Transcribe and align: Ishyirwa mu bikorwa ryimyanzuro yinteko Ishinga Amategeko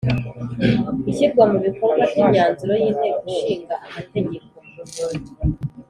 Ishyirwa 1.11 1.43
mu 1.51 1.57
bikorwa 1.65 2.03
ryimyanzuro 2.11 2.73
yinteko 2.81 3.23
Ishinga 3.33 3.75
Amategeko 3.87 4.51